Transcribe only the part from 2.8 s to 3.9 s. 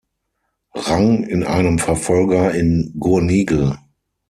Gurnigel.